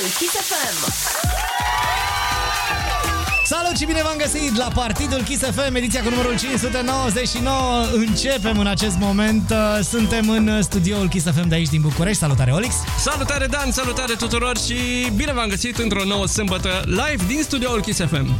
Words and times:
Rouge 0.00 0.28
FM. 0.32 1.59
Salut 3.56 3.76
și 3.76 3.84
bine 3.84 4.00
v-am 4.02 4.16
găsit 4.18 4.56
la 4.56 4.68
Partidul 4.74 5.22
Kiss 5.22 5.42
FM, 5.42 5.74
ediția 5.74 6.02
cu 6.02 6.08
numărul 6.08 6.38
599. 6.38 7.84
Începem 7.92 8.58
în 8.58 8.66
acest 8.66 8.96
moment. 8.98 9.50
Uh, 9.50 9.78
Suntem 9.82 10.28
în 10.28 10.62
studioul 10.62 11.08
Kiss 11.08 11.26
FM 11.26 11.48
de 11.48 11.54
aici 11.54 11.68
din 11.68 11.80
București. 11.80 12.18
Salutare, 12.18 12.50
Olix! 12.50 12.74
Salutare 12.98 13.46
Dan, 13.46 13.70
salutare 13.70 14.14
tuturor 14.14 14.58
și 14.58 15.10
bine 15.14 15.32
v-am 15.32 15.48
găsit 15.48 15.78
într-o 15.78 16.04
nouă 16.04 16.26
sâmbătă 16.26 16.82
live 16.84 17.24
din 17.26 17.42
studioul 17.42 17.80
Kiss 17.80 18.00
FM. 18.00 18.36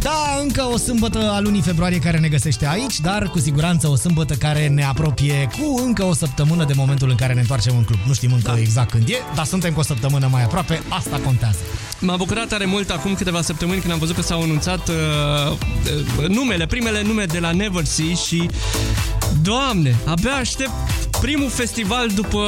Da, 0.00 0.38
încă 0.42 0.62
o 0.72 0.76
sâmbătă 0.76 1.30
a 1.30 1.40
lunii 1.40 1.62
februarie 1.62 1.98
care 1.98 2.18
ne 2.18 2.28
găsește 2.28 2.66
aici, 2.66 3.00
dar 3.00 3.28
cu 3.28 3.38
siguranță 3.38 3.88
o 3.88 3.96
sâmbătă 3.96 4.34
care 4.34 4.68
ne 4.68 4.84
apropie 4.84 5.48
cu 5.58 5.82
încă 5.84 6.04
o 6.04 6.14
săptămână 6.14 6.64
de 6.64 6.72
momentul 6.76 7.10
în 7.10 7.16
care 7.16 7.34
ne 7.34 7.40
întoarcem 7.40 7.76
în 7.76 7.84
club. 7.84 7.98
Nu 8.06 8.12
știm 8.12 8.32
încă 8.32 8.50
da. 8.50 8.58
exact 8.58 8.90
când 8.90 9.08
e, 9.08 9.16
dar 9.34 9.44
suntem 9.44 9.72
cu 9.72 9.80
o 9.80 9.82
săptămână 9.82 10.28
mai 10.30 10.42
aproape, 10.42 10.82
asta 10.88 11.20
contează. 11.24 11.58
M-a 11.98 12.16
bucurat 12.16 12.48
tare 12.48 12.64
mult 12.64 12.90
acum 12.90 13.14
câteva 13.14 13.42
săptămâni 13.42 13.80
când 13.80 13.92
am 13.92 13.98
văzut 13.98 14.14
că 14.14 14.22
s-au 14.22 14.42
anunțat 14.54 14.88
uh, 14.88 15.56
uh, 16.20 16.28
numele, 16.28 16.66
primele 16.66 17.02
nume 17.02 17.24
de 17.24 17.38
la 17.38 17.52
Never 17.52 17.84
See 17.84 18.14
și 18.14 18.48
Doamne, 19.42 19.96
abia 20.06 20.32
aștept 20.32 20.70
primul 21.20 21.50
festival 21.50 22.08
după 22.14 22.38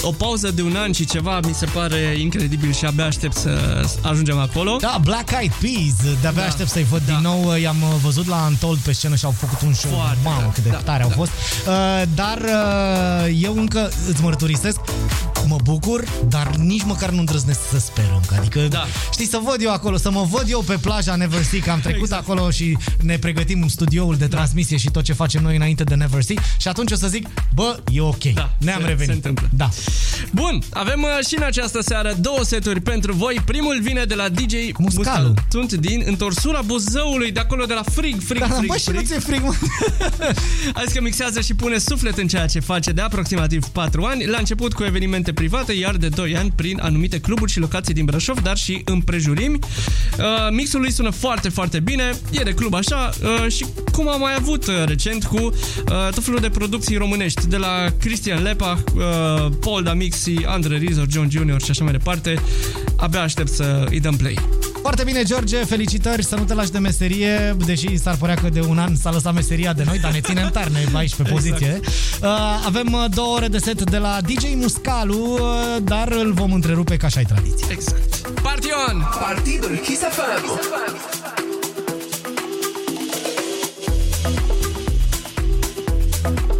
o 0.00 0.10
pauză 0.10 0.50
de 0.50 0.62
un 0.62 0.76
an 0.76 0.92
și 0.92 1.04
ceva, 1.04 1.40
mi 1.46 1.54
se 1.54 1.66
pare 1.66 2.16
incredibil 2.20 2.72
și 2.72 2.84
abia 2.84 3.04
aștept 3.06 3.36
să 3.36 3.82
ajungem 4.02 4.38
acolo. 4.38 4.76
Da, 4.80 4.98
Black 5.02 5.30
Eyed 5.30 5.52
Peas, 5.60 6.16
de-abia 6.20 6.42
Da. 6.42 6.48
aștept 6.48 6.70
să-i 6.70 6.84
văd 6.90 7.02
Da. 7.06 7.12
din 7.12 7.22
nou. 7.22 7.54
I-am 7.56 7.76
uh, 7.82 7.88
văzut 8.02 8.26
la 8.26 8.46
Untold 8.48 8.78
pe 8.78 8.92
scenă 8.92 9.14
și 9.16 9.24
au 9.24 9.30
făcut 9.38 9.60
un 9.60 9.74
show. 9.74 9.90
Foarte 9.92 10.18
Mamă, 10.24 10.36
tare. 10.40 10.50
cât 10.54 10.62
de 10.62 10.68
Da, 10.70 10.76
tare 10.76 11.02
au 11.02 11.08
da. 11.08 11.14
fost. 11.14 11.30
Uh, 11.66 12.02
Dar 12.14 12.38
uh, 12.38 13.36
eu 13.42 13.56
încă 13.56 13.90
îți 14.08 14.22
mărturisesc, 14.22 14.78
mă 15.46 15.56
bucur, 15.62 16.04
dar 16.28 16.50
nici 16.56 16.84
măcar 16.84 17.10
nu 17.10 17.18
îndrăznesc 17.18 17.60
să 17.70 17.78
sper 17.78 18.04
încă. 18.14 18.34
Adică, 18.38 18.60
Da. 18.60 18.84
știi, 19.12 19.26
să 19.26 19.40
văd 19.44 19.56
eu 19.62 19.72
acolo, 19.72 19.96
să 19.96 20.10
mă 20.10 20.26
văd 20.30 20.44
eu 20.48 20.60
pe 20.66 20.76
plaja 20.80 21.16
Never 21.16 21.42
Sea, 21.42 21.60
că 21.64 21.70
am 21.70 21.80
trecut 21.80 22.00
Exact. 22.00 22.22
acolo 22.28 22.50
și 22.50 22.76
ne 23.02 23.18
pregătim 23.18 23.68
studioul 23.68 24.16
de 24.16 24.26
transmisie 24.26 24.76
și 24.76 24.90
tot 24.90 25.02
ce 25.02 25.12
facem 25.12 25.42
noi 25.42 25.56
înainte 25.56 25.84
de 25.84 25.94
Never 25.94 26.17
Sea 26.22 26.36
și 26.58 26.68
atunci 26.68 26.90
o 26.90 26.94
să 26.94 27.06
zic, 27.08 27.26
bă, 27.54 27.78
e 27.92 28.00
ok, 28.00 28.22
Da, 28.34 28.50
ne-am 28.58 28.80
se- 28.80 28.86
revenit. 28.86 29.06
se 29.08 29.12
întâmplă. 29.14 29.48
Da. 29.56 29.68
Bun, 30.32 30.62
avem 30.70 31.02
uh, 31.02 31.26
și 31.26 31.34
în 31.36 31.42
această 31.42 31.80
seară 31.82 32.14
două 32.20 32.42
seturi 32.42 32.80
pentru 32.80 33.12
voi. 33.12 33.40
Primul 33.44 33.78
vine 33.82 34.04
de 34.04 34.14
la 34.14 34.28
DJ 34.28 34.54
Muscalu. 34.78 35.34
Sunt 35.50 35.72
din 35.72 36.02
întorsura 36.06 36.60
Buzăului, 36.60 37.32
de 37.32 37.40
acolo 37.40 37.64
de 37.64 37.74
la 37.74 37.82
Frig, 37.92 38.22
Frig, 38.22 38.40
Da, 38.40 38.46
Frig, 38.48 38.68
bă, 38.68 38.76
și 38.76 38.88
nu 38.90 38.94
Frig. 38.94 39.06
ți-e 39.08 39.18
frig, 39.18 39.40
mă? 39.42 39.54
Azi 40.80 40.94
că 40.94 41.00
mixează 41.00 41.40
și 41.40 41.54
pune 41.54 41.78
suflet 41.78 42.18
în 42.18 42.28
ceea 42.28 42.46
ce 42.46 42.60
face 42.60 42.90
de 42.92 43.00
aproximativ 43.00 43.64
4 43.66 44.02
ani. 44.04 44.26
La 44.26 44.38
început 44.38 44.72
cu 44.72 44.84
evenimente 44.84 45.32
private, 45.32 45.72
iar 45.72 45.96
de 45.96 46.08
2 46.08 46.36
ani 46.36 46.52
prin 46.54 46.78
anumite 46.82 47.20
cluburi 47.20 47.50
și 47.52 47.58
locații 47.58 47.94
din 47.94 48.04
Brașov, 48.04 48.40
dar 48.40 48.56
și 48.56 48.82
împrejurimi. 48.84 49.58
Uh, 50.18 50.24
mixul 50.50 50.80
lui 50.80 50.92
sună 50.92 51.10
foarte, 51.10 51.48
foarte 51.48 51.80
bine. 51.80 52.10
E 52.30 52.42
de 52.42 52.50
club 52.54 52.74
așa 52.74 53.10
uh, 53.22 53.52
și 53.52 53.64
cum 53.92 54.08
am 54.08 54.20
mai 54.20 54.34
avut 54.34 54.66
uh, 54.66 54.74
recent 54.84 55.24
cu 55.24 55.36
uh, 55.36 56.07
tot 56.10 56.24
felul 56.24 56.40
de 56.40 56.50
producții 56.50 56.96
românești, 56.96 57.46
de 57.46 57.56
la 57.56 57.86
Cristian 58.00 58.42
Lepa, 58.42 58.82
uh, 58.94 59.02
Paul 59.60 59.82
Damixi, 59.82 60.44
Andre 60.46 60.76
Rizzo, 60.76 61.02
John 61.10 61.30
Junior 61.30 61.62
și 61.62 61.70
așa 61.70 61.84
mai 61.84 61.92
departe. 61.92 62.42
Abia 62.96 63.22
aștept 63.22 63.48
să 63.48 63.86
îi 63.90 64.00
dăm 64.00 64.16
play. 64.16 64.38
Foarte 64.80 65.04
bine, 65.04 65.22
George, 65.22 65.64
felicitări, 65.64 66.24
să 66.24 66.34
nu 66.34 66.44
te 66.44 66.54
lași 66.54 66.70
de 66.70 66.78
meserie, 66.78 67.56
deși 67.66 67.96
s-ar 67.96 68.16
părea 68.16 68.34
că 68.34 68.48
de 68.48 68.60
un 68.60 68.78
an 68.78 68.96
s-a 68.96 69.10
lăsat 69.10 69.34
meseria 69.34 69.72
de 69.72 69.84
noi, 69.86 69.98
dar 69.98 70.12
ne 70.12 70.20
ținem 70.20 70.50
tare, 70.50 70.68
ne 70.68 70.98
aici 70.98 71.14
pe 71.14 71.22
poziție. 71.32 71.80
Uh, 72.22 72.28
avem 72.66 72.92
uh, 72.92 73.04
două 73.14 73.34
ore 73.34 73.48
de 73.48 73.58
set 73.58 73.90
de 73.90 73.98
la 73.98 74.18
DJ 74.20 74.54
Muscalu, 74.54 75.32
uh, 75.32 75.40
dar 75.82 76.08
îl 76.12 76.32
vom 76.32 76.52
întrerupe 76.52 76.96
ca 76.96 77.06
așa 77.06 77.18
ai 77.18 77.24
tradiție. 77.24 77.66
Exact. 77.70 78.16
Partion! 78.42 79.08
Partidul 79.20 79.76
Kiss 79.84 80.00
FM. 80.00 81.47
thank 86.36 86.52
you 86.52 86.57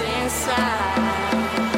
inside. 0.00 1.77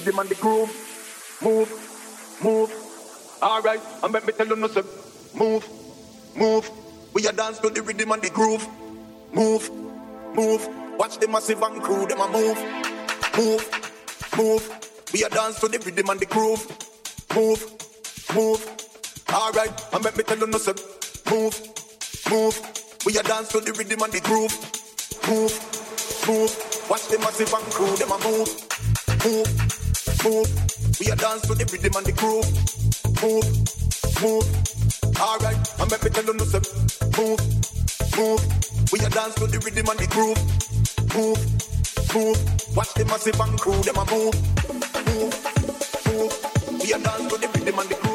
rhythm 0.00 0.18
and 0.18 0.28
the 0.28 0.34
groove. 0.36 0.70
Move, 1.42 1.68
move. 2.42 2.72
Alright, 3.42 3.80
and 4.02 4.12
let 4.12 4.26
me 4.26 4.32
tell 4.32 4.46
you 4.46 4.56
no 4.56 4.68
say, 4.68 4.82
move, 5.34 5.66
move. 6.36 6.70
We 7.12 7.26
are 7.26 7.32
dance 7.32 7.58
to 7.60 7.70
the 7.70 7.82
rhythm 7.82 8.12
and 8.12 8.22
the 8.22 8.30
groove. 8.30 8.66
Move, 9.32 9.70
move. 10.34 10.68
Watch 10.98 11.18
the 11.18 11.28
massive 11.28 11.62
and 11.62 11.82
crew, 11.82 12.06
them 12.06 12.20
a 12.20 12.28
move, 12.28 12.58
move, 13.36 13.64
move. 14.36 15.10
We 15.12 15.24
are 15.24 15.30
dance 15.30 15.60
to 15.60 15.68
the 15.68 15.78
rhythm 15.78 16.10
and 16.10 16.20
the 16.20 16.26
groove. 16.26 16.66
Move, 17.34 17.60
move. 18.34 18.60
Alright, 19.32 19.94
and 19.94 20.04
let 20.04 20.16
me 20.16 20.24
tell 20.24 20.38
you 20.38 20.46
no 20.46 20.58
say, 20.58 20.72
move, 21.30 21.56
move. 22.30 22.60
We 23.06 23.16
are 23.18 23.22
dance 23.22 23.48
to 23.48 23.60
the 23.60 23.72
rhythm 23.72 24.02
and 24.02 24.12
the 24.12 24.20
groove. 24.20 24.52
Move, 25.28 25.52
move. 26.28 26.90
Watch 26.90 27.08
the 27.08 27.18
massive 27.18 27.52
and 27.54 27.64
crew, 27.72 27.96
them 27.96 28.10
a 28.10 28.18
move, 28.18 28.50
move, 29.24 29.69
move. 30.24 30.48
We 31.00 31.10
are 31.10 31.16
dance 31.16 31.42
to 31.42 31.54
the 31.54 31.64
rhythm 31.72 31.96
and 31.96 32.06
the 32.06 32.12
groove. 32.12 32.48
Move, 33.22 33.46
move. 34.22 34.46
Alright, 35.20 35.80
and 35.80 35.90
let 35.90 36.02
me 36.04 36.10
tell 36.10 36.24
you 36.24 36.34
no 36.34 36.44
move, 37.16 37.42
move. 38.16 38.92
We 38.92 39.00
are 39.00 39.10
dance 39.10 39.34
to 39.36 39.46
the 39.46 39.58
rhythm 39.64 39.88
and 39.88 39.98
the 39.98 40.06
groove. 40.10 40.40
Move, 41.14 41.40
move. 42.14 42.76
Watch 42.76 42.94
the 42.94 43.04
massive 43.04 43.40
and 43.40 43.58
crew, 43.60 43.80
them 43.82 43.96
a 43.96 44.04
move, 44.10 44.34
move, 45.06 45.34
move. 46.06 46.32
We 46.82 46.92
are 46.92 47.00
dance 47.00 47.32
to 47.32 47.38
the 47.38 47.48
rhythm 47.54 47.78
and 47.78 47.88
the 47.88 47.94
groove. 47.94 48.09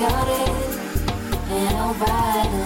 Got 0.00 0.28
it. 0.28 0.48
And 1.50 1.76
I'll 1.76 2.59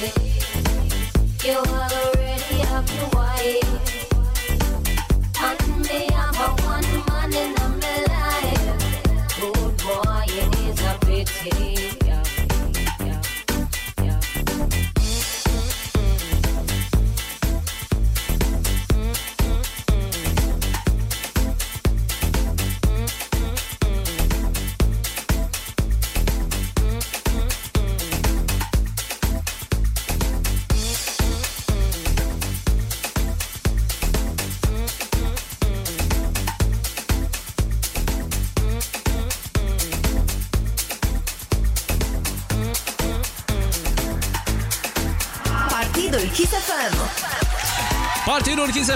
You 0.00 0.06
already 1.58 2.56
have 2.68 2.88
your 2.90 3.08
wife. 3.12 3.68
And 5.42 5.60
me 5.82 6.08
have 6.10 6.39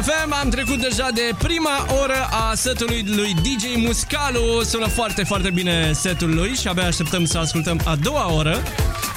FM, 0.02 0.32
am 0.42 0.48
trecut 0.48 0.80
deja 0.80 1.08
de 1.14 1.30
prima 1.38 1.86
oră 2.02 2.28
a 2.30 2.54
setului 2.54 3.04
lui 3.06 3.34
DJ 3.42 3.84
Muscalu. 3.86 4.62
Sună 4.62 4.86
foarte, 4.86 5.24
foarte 5.24 5.50
bine 5.50 5.92
setul 5.92 6.34
lui 6.34 6.48
și 6.48 6.68
abia 6.68 6.86
așteptăm 6.86 7.24
să 7.24 7.38
ascultăm 7.38 7.80
a 7.84 7.96
doua 7.96 8.32
oră. 8.32 8.62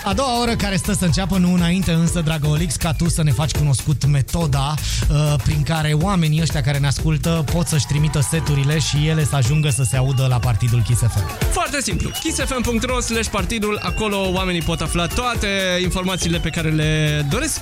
A 0.04 0.14
doua 0.14 0.42
oră 0.42 0.56
care 0.56 0.76
stă 0.76 0.94
să 0.94 1.06
înceapă, 1.06 1.38
nu 1.38 1.54
înainte 1.54 1.92
însă, 1.92 2.22
dragă 2.22 2.48
Olix, 2.48 2.76
ca 2.76 2.94
tu 2.94 3.10
să 3.10 3.24
ne 3.24 3.32
faci 3.32 3.52
cunoscut 3.52 4.06
metoda 4.06 4.74
uh, 5.10 5.34
prin 5.44 5.64
care 5.64 5.94
oamenii 5.94 6.42
ăștia 6.42 6.62
care 6.62 6.78
ne 6.78 6.88
ascultă 6.88 7.44
pot 7.54 7.68
să-și 7.68 7.86
trimită 7.86 8.20
seturile 8.20 8.80
și 8.80 9.08
ele 9.08 9.24
să 9.24 9.36
ajungă 9.36 9.70
să 9.70 9.84
se 9.84 9.98
audă 9.98 10.26
la 10.30 10.40
Partidul 10.40 10.82
Kiss 10.82 11.00
FM. 11.00 11.50
Foarte 11.52 11.82
simplu. 11.82 12.10
kissfm.ro 12.10 13.00
slash 13.00 13.30
partidul, 13.30 13.80
acolo 13.84 14.32
oamenii 14.32 14.62
pot 14.62 14.82
afla 14.82 15.08
toate 15.08 15.48
informațiile 15.82 16.38
pe 16.38 16.50
care 16.50 16.70
le 16.70 17.26
doresc 17.30 17.62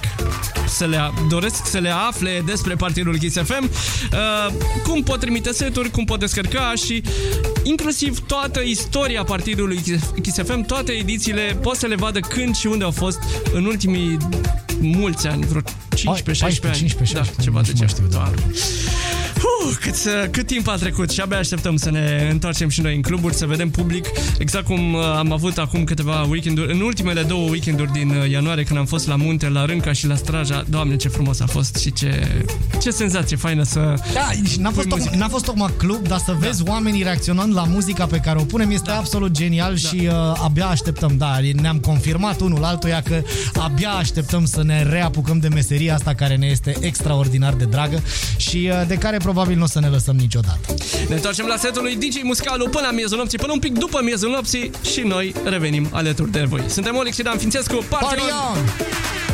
să 0.68 0.86
le, 0.86 1.14
doresc 1.30 1.66
să 1.66 1.78
le 1.78 1.90
afle 1.90 2.44
despre 2.46 2.76
partidul 2.76 3.18
Kiss 3.18 3.38
FM, 3.38 3.64
uh, 3.64 4.54
cum 4.84 5.04
pot 5.04 5.20
trimite 5.20 5.52
seturi, 5.52 5.90
cum 5.90 6.04
pot 6.06 6.20
descărca 6.20 6.74
și 6.86 7.04
inclusiv 7.64 8.20
toată 8.20 8.60
istoria 8.60 9.24
partidului 9.24 9.82
Kiss 10.22 10.38
FM, 10.44 10.62
toate 10.62 10.92
edițiile, 10.92 11.58
pot 11.62 11.76
să 11.76 11.88
le 11.88 11.96
vadă 11.96 12.20
când 12.20 12.56
și 12.56 12.68
unde 12.68 12.84
au 12.84 12.92
fost 12.92 13.20
în 13.54 13.66
ultimii 13.66 14.18
mulți 14.80 15.28
ani, 15.28 15.46
vreo 15.46 15.62
15-16 15.62 15.66
ani. 16.04 16.16
15, 16.36 16.88
16, 16.88 17.14
da, 17.14 17.44
ceva 17.44 17.60
nici 17.60 17.68
de 17.68 17.74
nu 17.74 17.80
mai 17.80 17.88
genul. 17.88 17.88
știu, 17.88 18.06
doar. 18.08 18.34
Uh, 19.66 19.76
cât, 19.82 19.96
să- 19.96 20.28
cât 20.32 20.48
timp 20.48 20.68
a 20.68 20.76
trecut? 20.76 21.10
Și 21.12 21.20
abia 21.22 21.38
așteptăm 21.38 21.76
să 21.78 21.92
ne 21.92 22.28
întoarcem 22.32 22.70
și 22.70 22.82
noi 22.82 22.96
în 22.96 23.02
cluburi, 23.02 23.34
să 23.36 23.46
vedem 23.46 23.70
public, 23.70 24.06
exact 24.38 24.66
cum 24.66 24.94
uh, 24.94 25.02
am 25.18 25.32
avut 25.32 25.58
acum 25.58 25.84
câteva 25.84 26.26
weekenduri, 26.30 26.74
în 26.74 26.82
ultimele 26.82 27.22
două 27.22 27.50
weekenduri 27.50 27.92
din 27.92 28.10
uh, 28.10 28.30
ianuarie, 28.30 28.64
când 28.64 28.80
am 28.80 28.86
fost 28.86 29.08
la 29.08 29.16
munte, 29.16 29.50
la 29.50 29.66
Rânca 29.66 29.92
și 29.94 30.08
la 30.08 30.16
Straja. 30.16 30.64
Doamne, 30.70 30.96
ce 30.96 31.08
frumos 31.10 31.40
a 31.40 31.46
fost 31.46 31.76
și 31.76 31.94
ce, 31.94 32.28
ce 32.82 32.90
senzație 32.90 33.38
faină 33.38 33.64
să... 33.64 33.80
Da, 34.14 34.30
și 34.50 34.60
n-a 34.60 34.70
fost, 34.70 34.82
Pui 34.82 34.90
tocmai, 34.90 34.98
muzică. 34.98 35.16
n-a 35.18 35.28
fost 35.28 35.46
tocmai 35.46 35.72
club, 35.78 36.08
dar 36.08 36.18
să 36.20 36.36
vezi 36.40 36.64
oamenii 36.68 37.04
reacționând 37.04 37.54
la 37.54 37.64
muzica 37.64 38.06
pe 38.06 38.18
care 38.18 38.40
o 38.40 38.44
punem 38.44 38.72
este 38.72 38.92
absolut 38.92 39.32
genial 39.32 39.76
și 39.78 39.96
uh, 40.08 40.12
abia 40.44 40.66
așteptăm, 40.66 41.14
da, 41.18 41.38
ne-am 41.62 41.78
confirmat 41.80 42.40
unul 42.40 42.64
altuia 42.64 43.02
că 43.02 43.22
abia 43.60 43.90
așteptăm 43.90 44.46
să 44.46 44.64
ne 44.64 44.84
reapucăm 44.84 45.40
de 45.40 45.48
meseria 45.48 45.94
asta 45.94 46.14
care 46.14 46.36
ne 46.36 46.46
este 46.46 46.76
extraordinar 46.80 47.54
de 47.54 47.66
dragă 47.66 48.02
și 48.38 48.70
uh, 48.72 48.88
de 48.88 48.96
care 48.96 49.18
probabil 49.18 49.55
nu 49.56 49.64
o 49.64 49.68
să 49.68 49.80
ne 49.80 49.88
lăsăm 49.88 50.16
niciodată. 50.16 50.74
Ne 51.08 51.16
întoarcem 51.16 51.46
la 51.46 51.58
setul 51.58 51.82
lui 51.82 51.96
DJ 51.96 52.22
Muscalu 52.24 52.68
până 52.68 52.86
la 52.86 52.92
miezul 52.92 53.18
nopții, 53.18 53.38
până 53.38 53.52
un 53.52 53.60
pic 53.60 53.74
după 53.74 54.00
miezul 54.04 54.30
nopții 54.30 54.72
și 54.92 55.02
noi 55.02 55.34
revenim 55.44 55.88
alături 55.92 56.32
de 56.32 56.44
voi. 56.44 56.64
Suntem 56.68 56.96
Olix 56.96 57.16
și 57.16 57.24
Dan 57.24 57.38
Fințescu, 57.38 57.86
Party 57.90 58.16
Party 58.16 59.25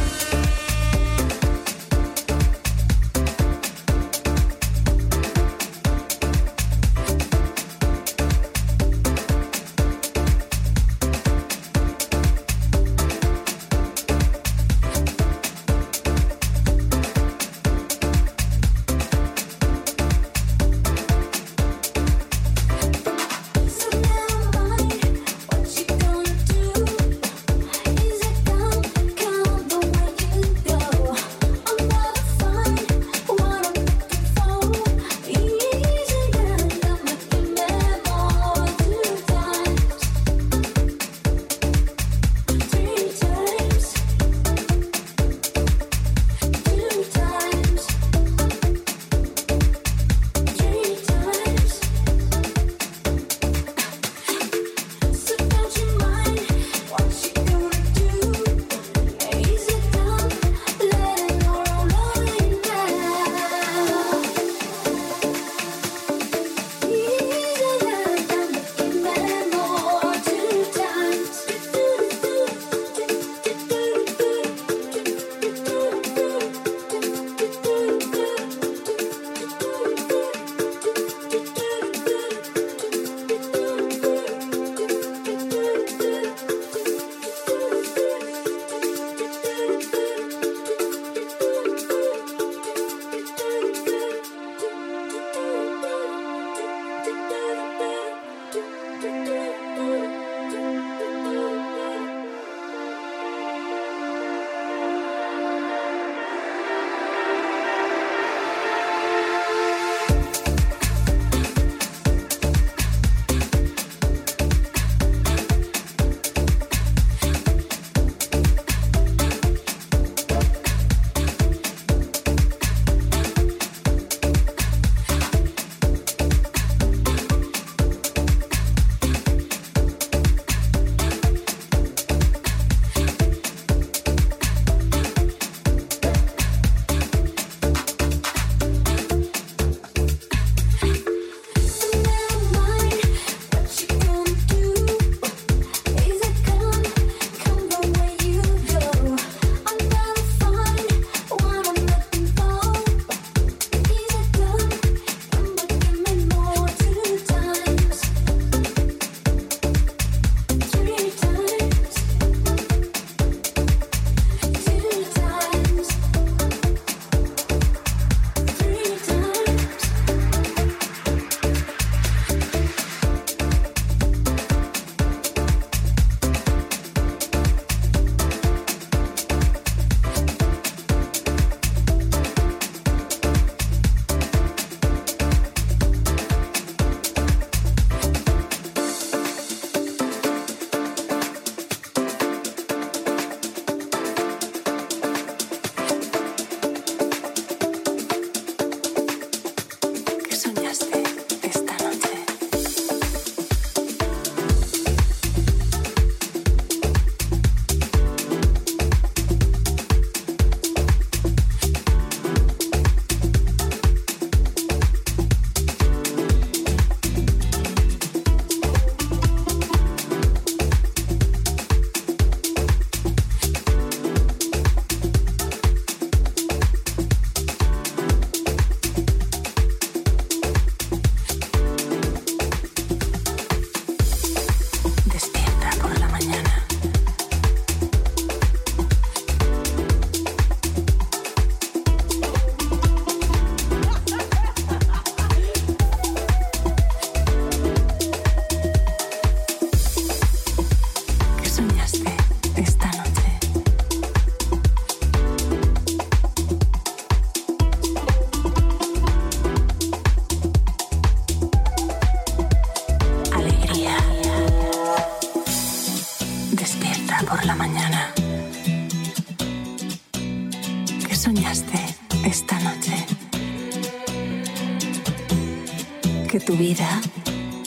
tu 276.52 276.58
vida 276.58 277.02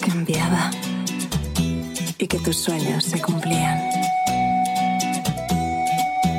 cambiaba 0.07 0.70
y 2.18 2.26
que 2.26 2.39
tus 2.39 2.57
sueños 2.59 3.05
se 3.05 3.18
cumplían. 3.18 3.78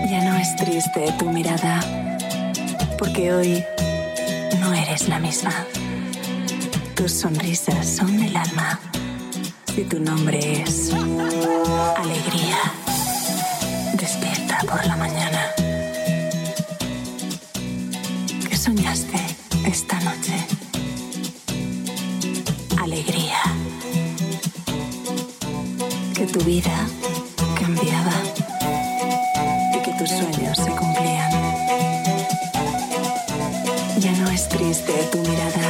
Ya 0.07 0.23
no 0.23 0.35
es 0.35 0.55
triste 0.55 1.11
tu 1.17 1.25
mirada, 1.31 1.79
porque 2.99 3.33
hoy 3.33 3.63
no 4.59 4.73
eres 4.75 5.07
la 5.07 5.17
misma. 5.17 5.55
Tus 6.95 7.13
sonrisas 7.13 7.87
son 7.87 8.15
del 8.15 8.37
alma 8.37 8.79
y 9.75 9.81
tu 9.81 9.99
nombre 9.99 10.61
es 10.61 10.91
Alegría. 11.97 12.59
Despierta 13.97 14.59
por 14.69 14.85
la 14.85 14.95
mañana. 14.97 15.64
vida 26.45 26.87
cambiaba 27.59 28.13
y 29.73 29.81
que 29.81 29.91
tus 29.97 30.09
sueños 30.09 30.57
se 30.57 30.69
cumplían. 30.75 31.31
Ya 33.99 34.11
no 34.11 34.29
es 34.29 34.47
triste 34.49 34.93
tu 35.11 35.17
mirada, 35.19 35.67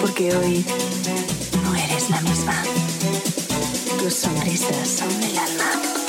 porque 0.00 0.34
hoy 0.34 0.64
no 1.62 1.74
eres 1.76 2.10
la 2.10 2.20
misma. 2.22 2.56
Tus 4.00 4.14
sonrisas 4.14 4.88
son 4.88 5.20
del 5.20 5.38
alma. 5.38 6.03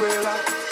umbrella. 0.00 0.69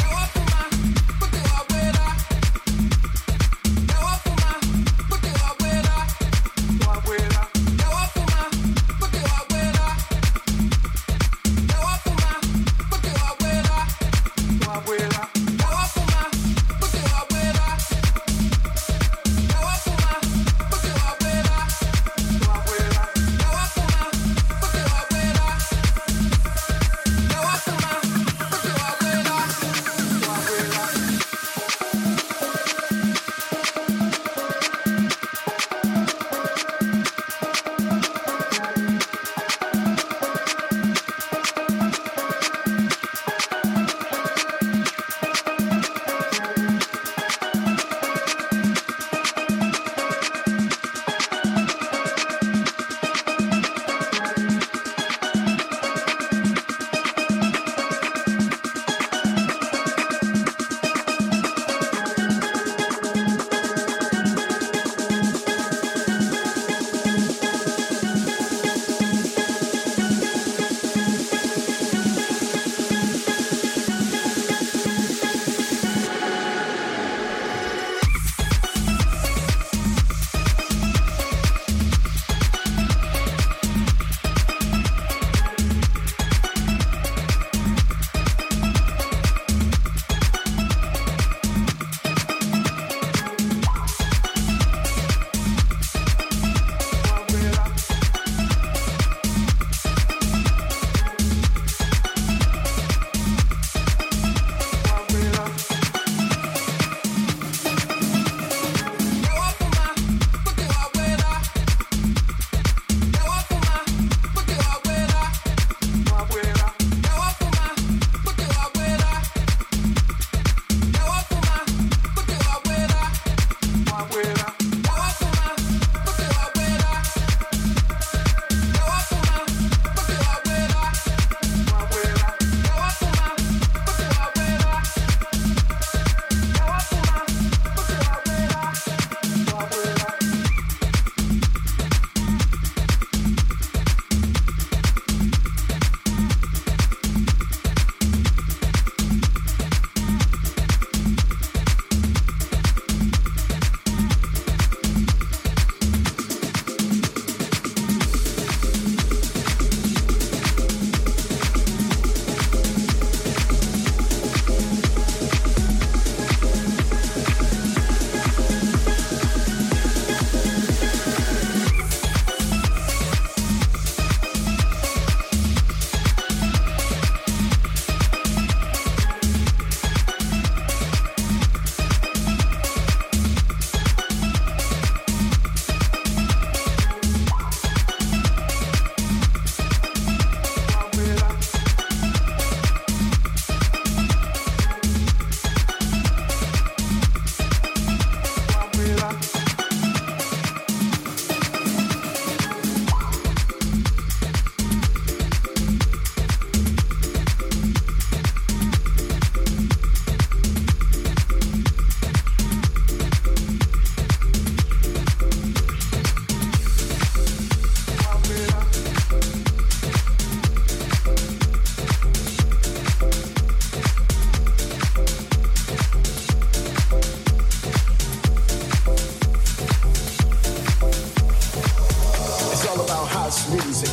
music. 233.50 233.90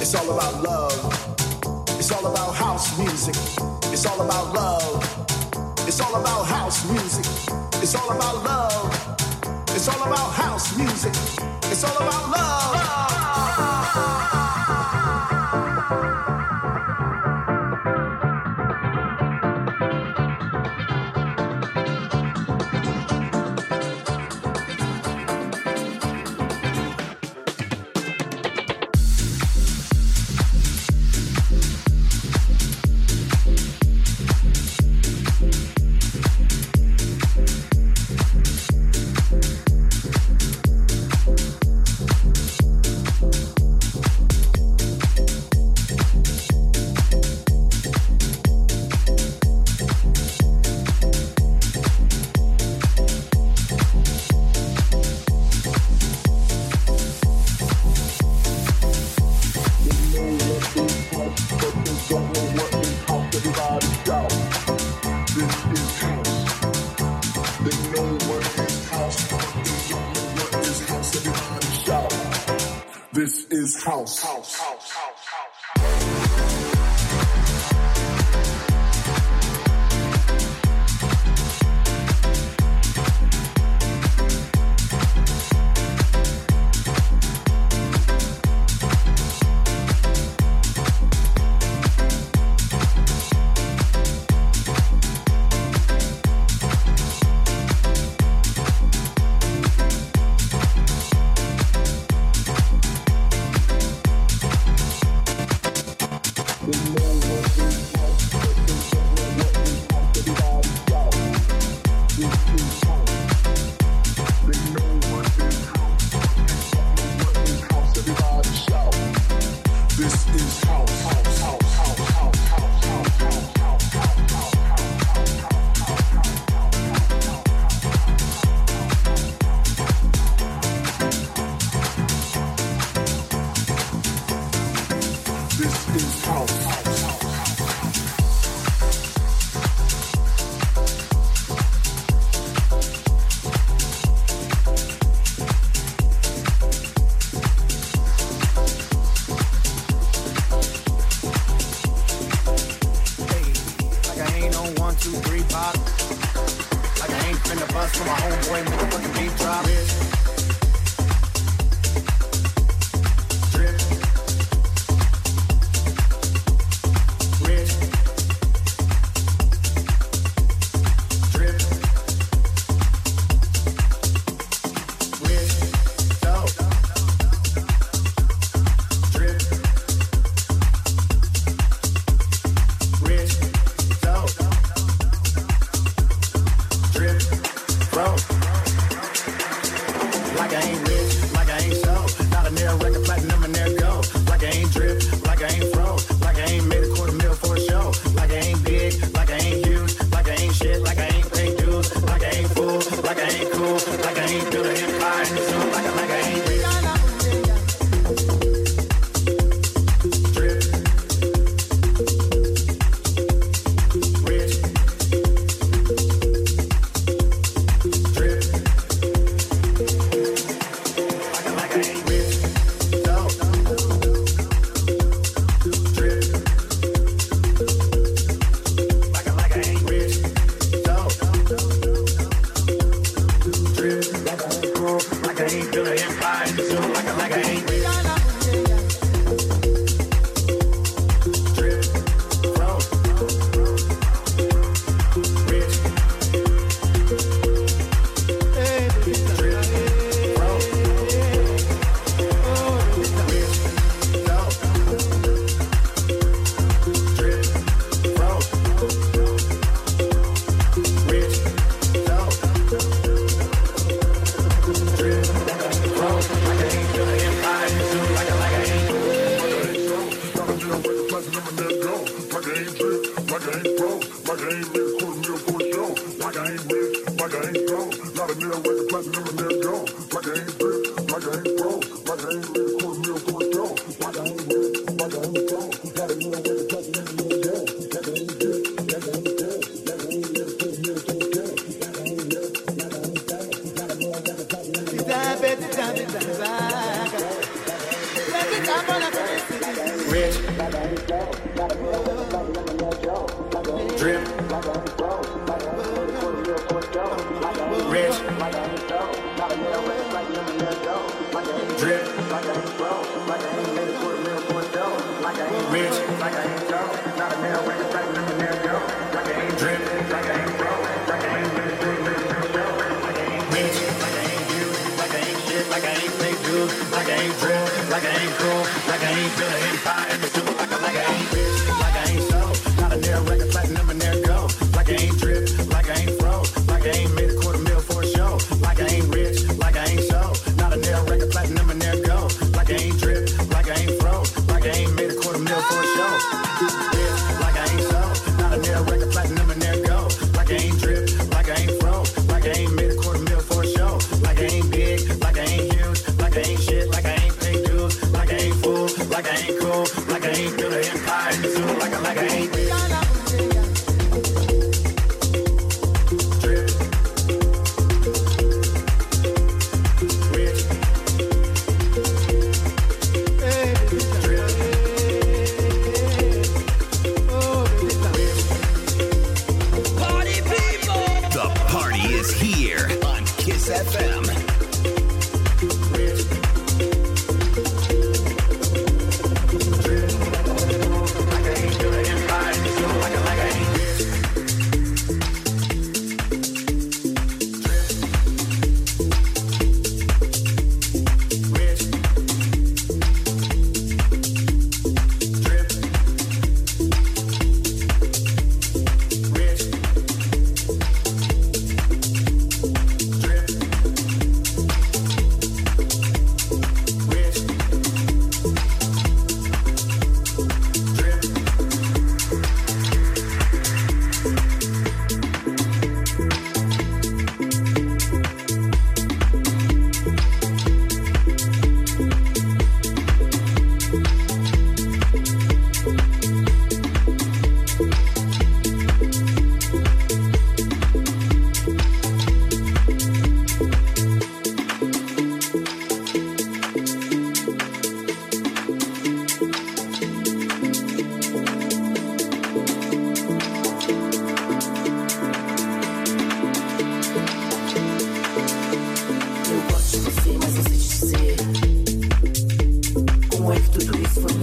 It's 0.00 0.14
all 0.14 0.30
about 0.30 0.62
love. 0.62 0.98
It's 1.98 2.10
all 2.10 2.26
about 2.26 2.54
house 2.54 2.98
music. 2.98 3.34
It's 3.92 4.06
all 4.06 4.20
about 4.20 4.52
love. 4.54 5.02
It's 5.86 6.00
all 6.00 6.14
about 6.20 6.46
house 6.46 6.88
music. 6.90 7.26
It's 7.82 7.94
all 7.94 8.10
about 8.10 8.42
love. 8.44 9.70
It's 9.70 9.88
all 9.88 10.02
about 10.02 10.32
house 10.32 10.76
music. 10.76 11.14
It's 11.70 11.84
all 11.84 11.96
about 11.96 12.30
love. 12.30 13.05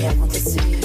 que 0.04 0.10
acontecia. 0.10 0.83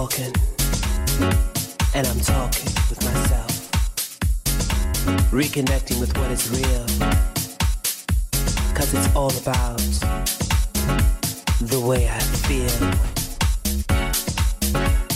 Walking, 0.00 0.32
and 1.94 2.06
I'm 2.06 2.20
talking 2.20 2.72
with 2.88 3.04
myself, 3.04 3.70
reconnecting 5.30 6.00
with 6.00 6.16
what 6.16 6.30
is 6.30 6.48
real. 6.56 6.86
Cause 8.74 8.94
it's 8.94 9.14
all 9.14 9.36
about 9.36 9.76
the 11.60 11.78
way 11.86 12.08
I 12.08 12.18
feel. 12.48 12.80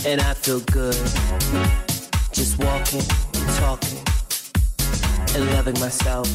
And 0.05 0.21
I 0.21 0.35
feel 0.35 0.59
good 0.59 0.93
just 2.31 2.59
walking 2.59 3.01
and 3.33 3.49
talking 3.57 4.03
and 5.33 5.51
loving 5.55 5.79
myself. 5.79 6.29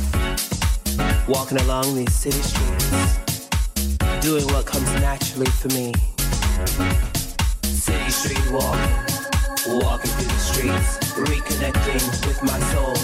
Walking 1.28 1.60
along 1.60 1.94
these 1.94 2.12
city 2.12 2.42
streets, 2.42 3.20
doing 4.20 4.44
what 4.46 4.66
comes 4.66 4.92
naturally 4.94 5.50
for 5.50 5.68
me. 5.68 5.92
City 7.70 8.10
street 8.10 8.50
walking, 8.50 8.96
walking 9.66 10.10
through 10.10 10.26
the 10.26 10.38
streets, 10.38 10.98
reconnecting 11.14 12.02
with 12.26 12.42
my 12.42 12.58
soul 12.72 12.96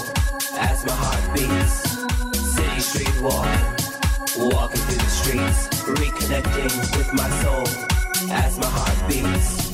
as 0.59 0.84
my 0.84 0.93
heart 0.93 1.34
beats. 1.34 1.74
City 2.55 2.80
street 2.80 3.22
walking, 3.22 3.64
walking 4.51 4.80
through 4.80 4.98
the 4.98 5.09
streets, 5.09 5.68
reconnecting 5.86 6.70
with 6.97 7.12
my 7.14 7.30
soul 7.43 7.66
as 8.32 8.59
my 8.59 8.66
heart 8.66 8.98
beats. 9.09 9.66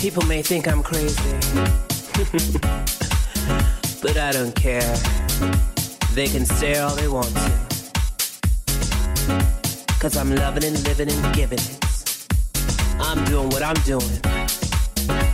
People 0.00 0.24
may 0.26 0.40
think 0.42 0.68
I'm 0.68 0.82
crazy, 0.82 1.34
but 4.00 4.16
I 4.16 4.30
don't 4.32 4.54
care. 4.54 4.96
They 6.14 6.28
can 6.28 6.46
stare 6.46 6.84
all 6.84 6.94
they 6.94 7.08
want 7.08 7.34
to. 7.34 7.50
Cause 9.98 10.16
I'm 10.16 10.34
loving 10.34 10.64
and 10.64 10.82
living 10.84 11.10
and 11.10 11.34
giving 11.34 11.58
it. 11.58 11.79
I'm 13.02 13.24
doing 13.24 13.48
what 13.48 13.62
I'm 13.62 13.80
doing. 13.82 14.20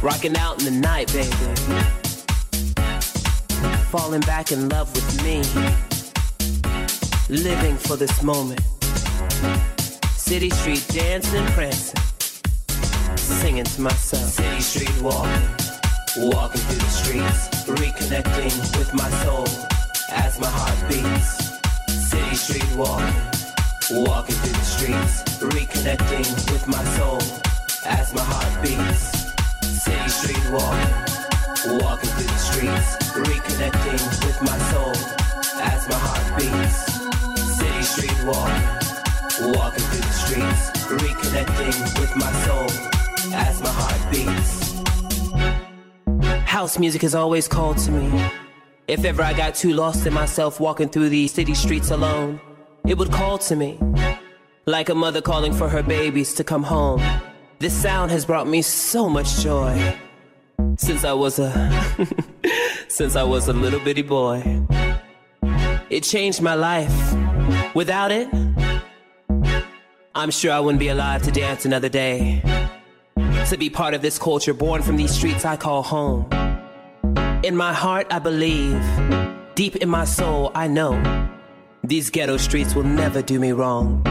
Rocking 0.00 0.36
out 0.36 0.58
in 0.60 0.64
the 0.64 0.80
night, 0.80 1.12
baby. 1.12 1.30
Falling 3.90 4.20
back 4.22 4.52
in 4.52 4.68
love 4.68 4.94
with 4.94 5.22
me. 5.24 5.42
Living 7.28 7.76
for 7.76 7.96
this 7.96 8.22
moment. 8.22 8.60
City 10.16 10.50
street 10.50 10.86
dancing 10.88 11.44
prancing. 11.54 12.00
Singing 13.16 13.64
to 13.64 13.80
myself. 13.80 14.22
City 14.22 14.60
street 14.60 15.02
walking. 15.02 15.48
Walking 16.16 16.60
through 16.60 16.78
the 16.78 16.90
streets. 16.90 17.48
Reconnecting 17.66 18.78
with 18.78 18.94
my 18.94 19.10
soul 19.24 19.46
as 20.12 20.38
my 20.40 20.48
heart 20.48 20.78
beats. 20.88 22.10
City 22.10 22.36
street 22.36 22.76
walking. 22.76 23.14
Walking 23.90 24.34
through 24.34 24.52
the 24.52 24.64
streets, 24.64 25.22
reconnecting 25.38 26.52
with 26.52 26.66
my 26.66 26.82
soul 26.96 27.20
as 27.86 28.12
my 28.14 28.22
heart 28.22 28.62
beats. 28.62 29.32
City 29.82 30.08
street 30.08 30.50
walking, 30.50 30.94
walking 31.80 32.10
through 32.10 32.26
the 32.26 32.38
streets, 32.38 32.96
reconnecting 33.14 34.00
with 34.26 34.42
my 34.42 34.58
soul 34.70 34.94
as 35.62 35.88
my 35.88 35.98
heart 35.98 36.26
beats. 36.38 36.76
City 37.58 37.82
street 37.82 38.18
walking, 38.24 38.64
walking 39.54 39.84
through 39.90 40.04
the 40.04 40.12
streets, 40.12 40.70
reconnecting 40.90 42.00
with 42.00 42.16
my 42.16 42.32
soul 42.44 42.68
as 43.34 43.60
my 43.62 43.70
heart 43.70 44.02
beats. 44.12 44.56
House 46.48 46.78
music 46.78 47.02
has 47.02 47.14
always 47.14 47.46
called 47.48 47.78
to 47.78 47.90
me. 47.92 48.30
If 48.88 49.04
ever 49.04 49.22
I 49.22 49.32
got 49.32 49.54
too 49.54 49.72
lost 49.72 50.06
in 50.06 50.12
myself 50.12 50.60
walking 50.60 50.88
through 50.88 51.08
these 51.10 51.32
city 51.32 51.54
streets 51.54 51.90
alone, 51.90 52.40
it 52.86 52.96
would 52.98 53.10
call 53.12 53.38
to 53.38 53.56
me 53.56 53.78
like 54.66 54.88
a 54.88 54.94
mother 54.94 55.20
calling 55.20 55.52
for 55.52 55.68
her 55.68 55.82
babies 55.82 56.34
to 56.34 56.44
come 56.44 56.62
home. 56.62 57.00
This 57.58 57.72
sound 57.72 58.10
has 58.10 58.26
brought 58.26 58.46
me 58.46 58.60
so 58.60 59.08
much 59.08 59.38
joy 59.38 59.96
since 60.76 61.04
I 61.04 61.14
was 61.14 61.38
a 61.38 61.50
since 62.88 63.16
I 63.16 63.22
was 63.22 63.48
a 63.48 63.54
little 63.54 63.80
bitty 63.80 64.02
boy. 64.02 64.62
It 65.88 66.02
changed 66.02 66.42
my 66.42 66.54
life. 66.54 66.94
Without 67.74 68.12
it, 68.12 68.28
I'm 70.14 70.30
sure 70.30 70.52
I 70.52 70.60
wouldn't 70.60 70.80
be 70.80 70.88
alive 70.88 71.22
to 71.22 71.30
dance 71.30 71.64
another 71.64 71.88
day. 71.88 72.42
To 73.48 73.56
be 73.56 73.70
part 73.70 73.94
of 73.94 74.02
this 74.02 74.18
culture 74.18 74.52
born 74.52 74.82
from 74.82 74.98
these 74.98 75.16
streets 75.16 75.46
I 75.46 75.56
call 75.56 75.82
home. 75.82 76.28
In 77.42 77.56
my 77.56 77.72
heart, 77.72 78.06
I 78.10 78.18
believe. 78.18 78.82
Deep 79.54 79.76
in 79.76 79.88
my 79.88 80.04
soul, 80.04 80.52
I 80.54 80.68
know. 80.68 80.92
These 81.82 82.10
ghetto 82.10 82.36
streets 82.36 82.74
will 82.74 82.84
never 82.84 83.22
do 83.22 83.40
me 83.40 83.52
wrong. 83.52 84.02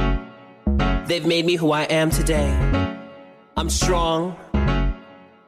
They've 1.05 1.27
made 1.27 1.45
me 1.45 1.57
who 1.57 1.71
I 1.71 1.83
am 1.83 2.09
today. 2.09 2.95
I'm 3.57 3.69
strong. 3.69 4.35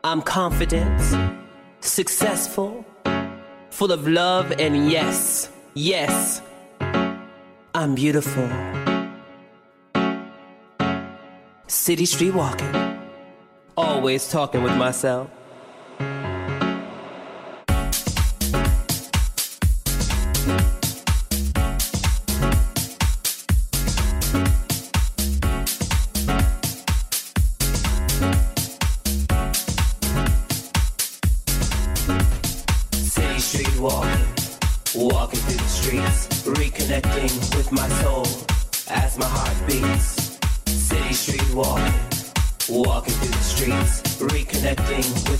I'm 0.01 0.21
confident. 0.21 1.01
Successful. 1.81 2.85
Full 3.69 3.91
of 3.91 4.07
love 4.07 4.53
and 4.59 4.89
yes, 4.89 5.51
yes, 5.73 6.41
I'm 7.75 7.95
beautiful. 7.95 8.49
City 11.67 12.05
street 12.05 12.33
walking. 12.33 12.73
Always 13.75 14.31
talking 14.31 14.63
with 14.63 14.77
myself. 14.77 15.29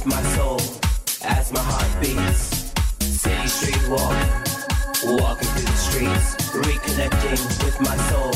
My 0.07 0.23
soul 0.35 0.59
as 1.23 1.51
my 1.51 1.59
heart 1.59 1.91
beats. 2.01 2.71
City 3.03 3.47
street 3.47 3.89
walk, 3.89 4.15
walking 5.03 5.47
through 5.53 5.67
the 5.67 5.81
streets, 5.87 6.35
reconnecting 6.55 7.39
with 7.63 7.77
my 7.81 7.97
soul 8.09 8.31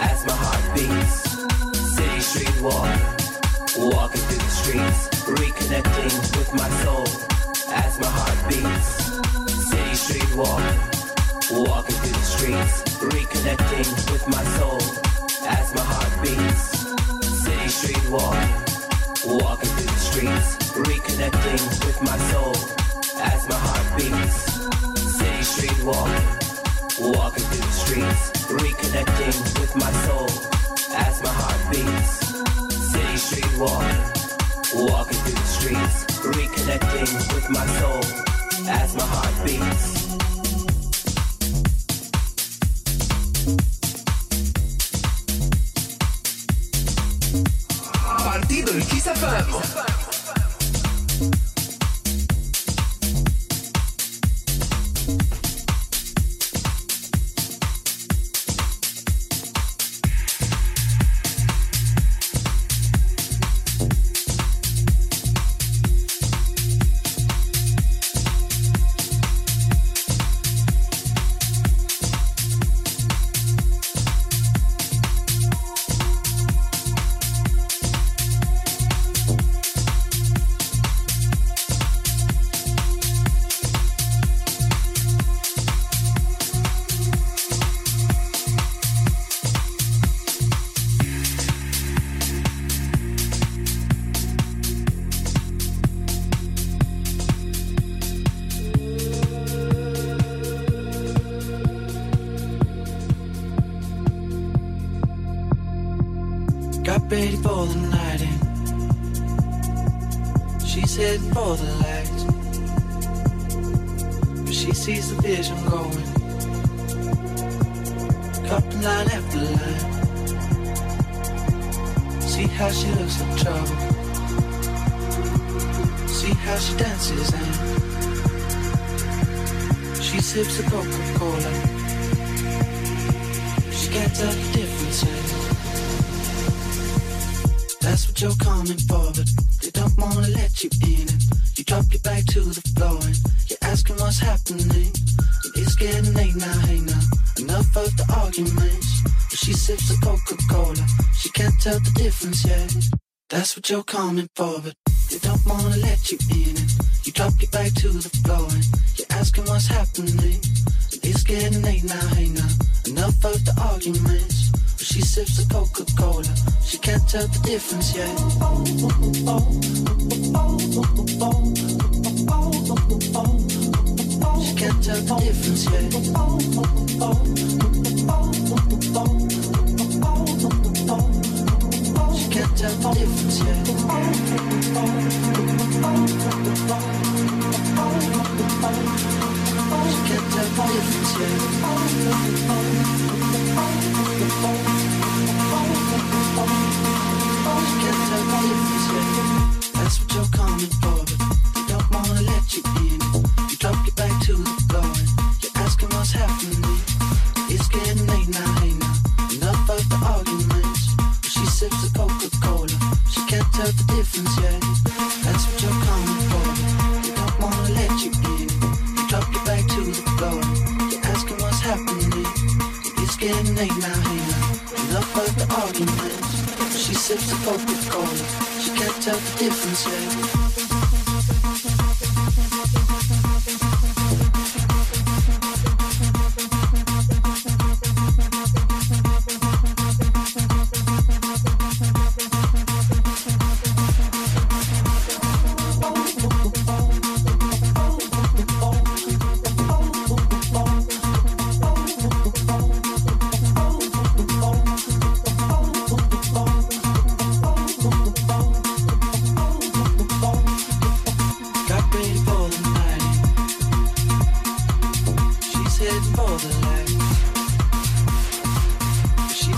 as 0.00 0.26
my 0.26 0.34
heart 0.34 0.64
beats. 0.74 1.14
City 1.94 2.20
street 2.20 2.60
walk, 2.60 2.90
walking 3.78 4.20
through 4.26 4.42
the 4.46 4.54
streets, 4.60 5.00
reconnecting 5.30 6.12
with 6.38 6.52
my 6.54 6.70
soul 6.82 7.06
as 7.72 8.00
my 8.00 8.10
heart 8.18 8.38
beats. 8.50 8.88
City 9.70 9.94
street 9.94 10.34
walk, 10.34 10.64
walking 11.52 11.96
through 12.02 12.16
the 12.18 12.26
streets, 12.34 12.82
reconnecting 13.14 13.86
with 14.10 14.26
my 14.26 14.44
soul 14.58 14.80
as 15.46 15.72
my 15.74 15.86
heart 15.92 16.14
beats. 16.22 16.64
City 17.44 17.68
street 17.68 18.10
walking, 18.10 18.75
walking 19.26 19.68
through 19.70 19.86
the 19.86 19.98
streets, 19.98 20.56
reconnecting 20.72 21.86
with 21.86 22.00
my 22.02 22.16
soul 22.30 22.54
as 23.22 23.48
my 23.48 23.56
heart 23.58 23.98
beats. 23.98 24.38
City 25.18 25.42
street 25.42 25.84
walking, 25.84 26.26
walking 27.12 27.44
through 27.44 27.66
the 27.66 27.72
streets, 27.72 28.30
reconnecting 28.46 29.60
with 29.60 29.74
my 29.76 29.92
soul 30.06 30.28
as 30.94 31.22
my 31.22 31.30
heart 31.30 31.60
beats. 31.72 32.10
City 32.92 33.16
street 33.16 33.58
walking, 33.58 34.02
walking 34.86 35.18
through 35.18 35.34
the 35.34 35.50
streets, 35.58 36.04
reconnecting 36.22 37.34
with 37.34 37.50
my 37.50 37.66
soul 37.78 38.02
as 38.68 38.94
my 38.94 39.04
heart 39.04 39.34
beats. 39.44 40.35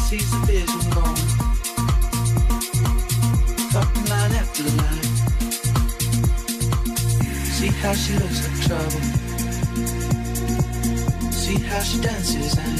sees 0.08 0.30
the 0.30 0.38
vision 0.46 0.90
gone. 0.96 1.20
Line 4.08 4.34
after 4.40 4.64
line. 4.80 5.04
See 7.56 7.72
how 7.82 7.92
she 7.92 8.12
looks 8.14 8.40
trouble. 8.66 9.02
See 11.30 11.58
how 11.68 11.80
she 11.80 12.00
dances 12.00 12.56
and 12.56 12.78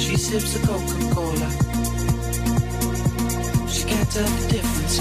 she 0.00 0.16
sips 0.16 0.54
the 0.54 0.60
Coca-Cola. 0.66 1.50
She 3.68 3.84
can't 3.84 4.10
tell 4.10 4.30
the 4.38 4.48
difference. 4.48 4.96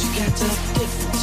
She 0.00 0.08
can't 0.16 0.36
tell 0.38 0.56
the 0.56 0.72
difference. 0.80 1.22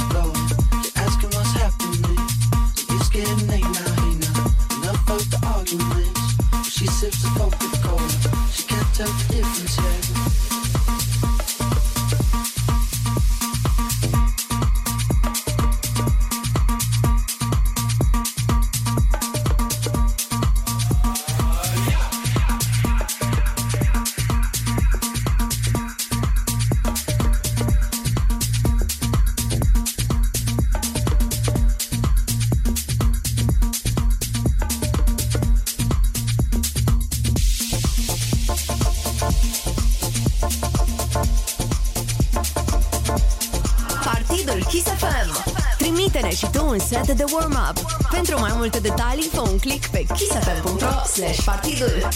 un 49.63 49.69
click 49.69 49.89
pe 49.89 50.05
kissfm.ro 50.13 51.43
partidul. 51.45 52.07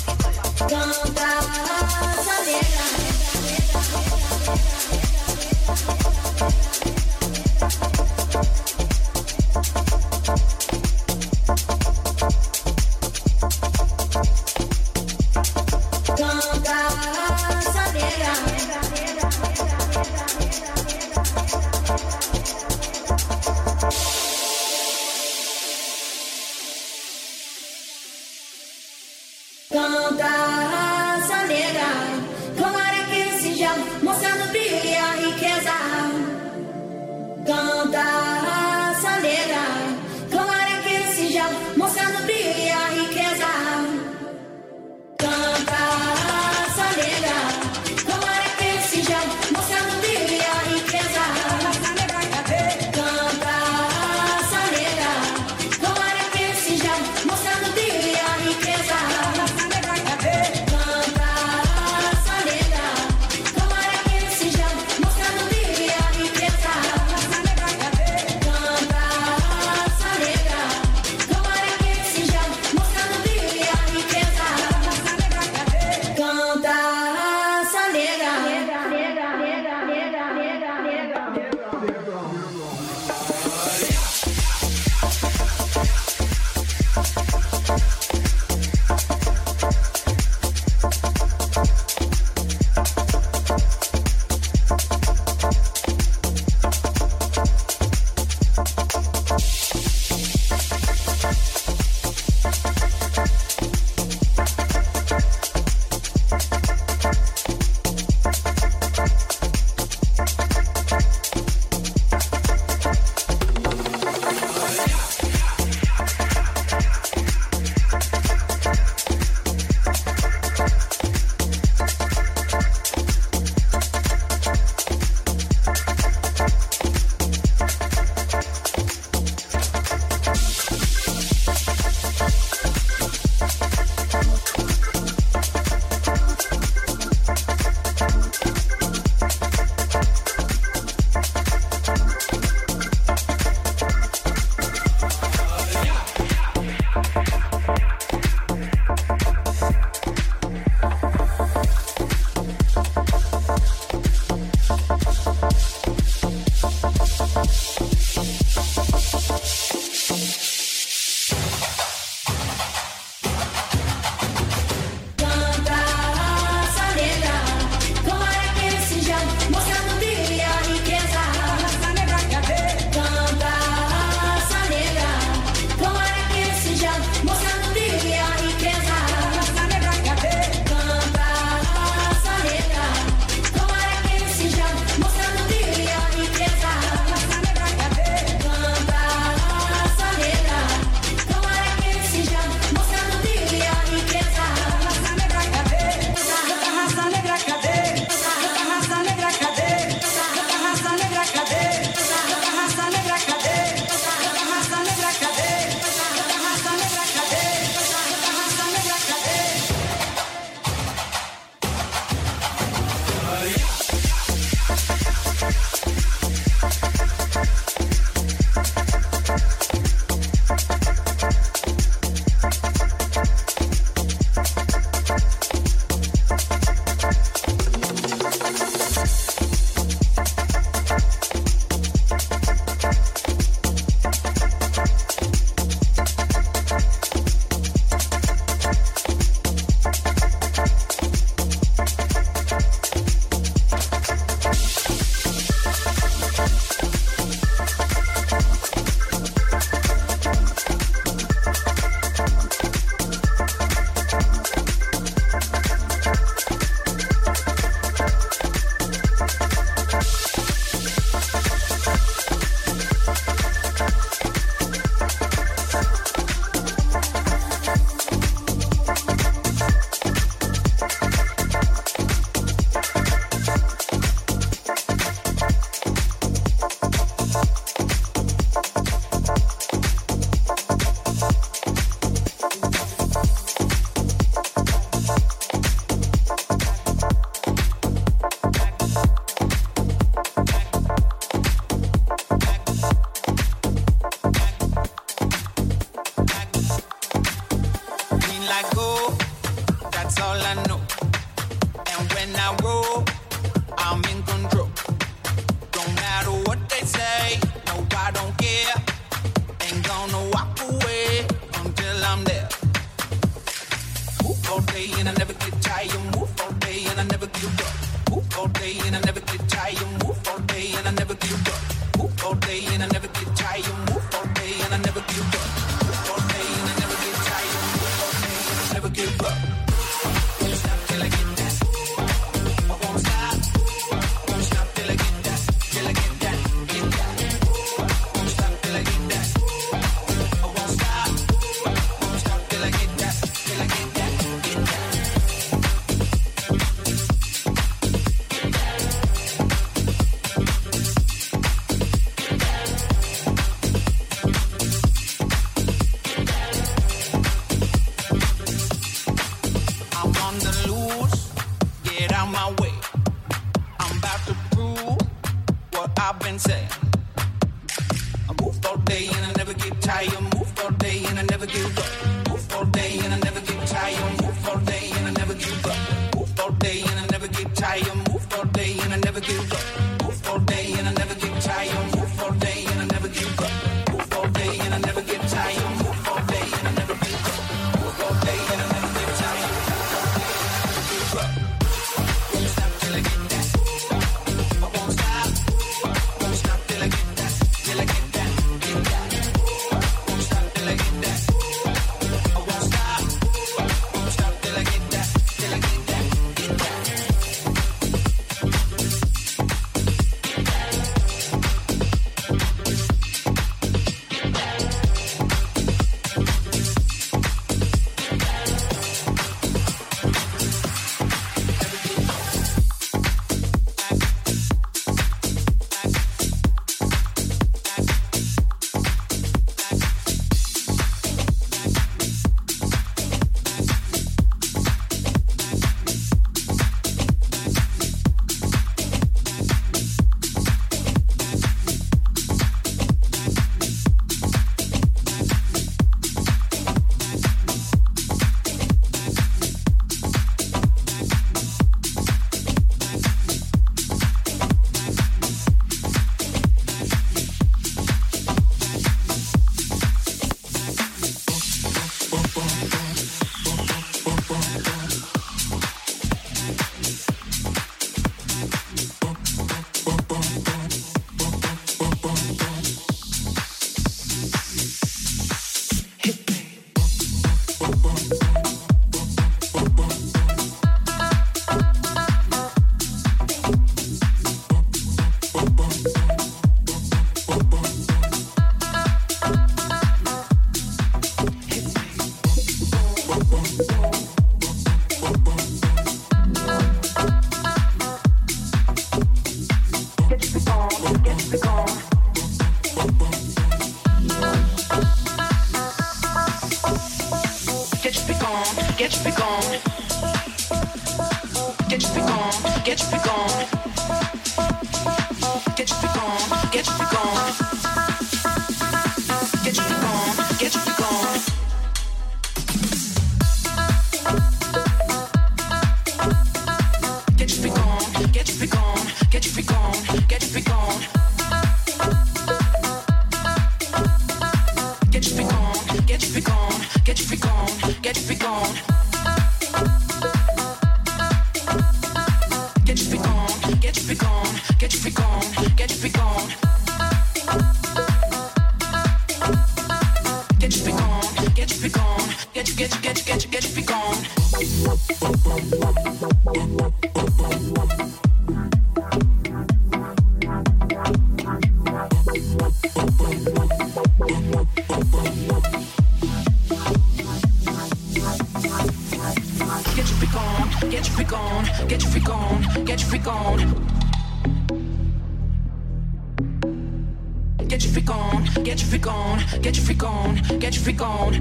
on, 577.95 578.23
get 578.43 578.59
your 578.61 578.69
freak 578.69 578.87
on, 578.87 579.19
get 579.41 579.55
your 579.55 579.65
freak 579.65 579.83
on, 579.83 580.15
get 580.39 580.55
your 580.55 580.63
freak 580.63 580.81
on. 580.81 581.11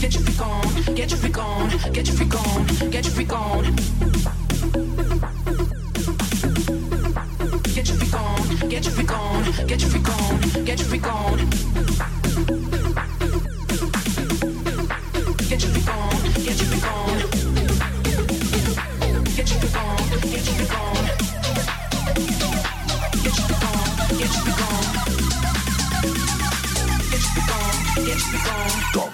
Get 0.00 0.14
your 0.14 0.22
freak 0.22 0.40
on, 0.40 0.94
get 0.94 1.10
your 1.10 1.18
freak 1.18 1.38
on, 1.38 1.68
get 1.92 2.06
your 2.08 2.16
freak 2.16 2.34
on, 2.34 2.66
get 2.90 3.04
your 3.04 3.14
freak 3.14 3.32
on. 3.32 3.62
Get 7.74 7.88
your 7.88 7.96
freak 7.96 8.14
on, 8.14 8.68
get 8.68 8.84
your 8.84 8.92
freak 8.92 9.12
on, 9.12 9.66
get 9.66 9.80
your 9.80 9.90
freak 9.90 10.08
on, 10.08 10.64
get 10.64 10.78
your 10.78 10.88
freak 10.88 11.06
on. 11.06 12.11
Gone. 28.32 29.11